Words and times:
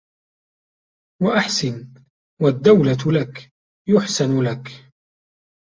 وَأَحْسِنْ 1.21 1.93
وَالدَّوْلَةُ 2.41 3.11
لَك 3.21 3.49
يُحْسَنُ 3.89 4.41
لَك 4.43 4.91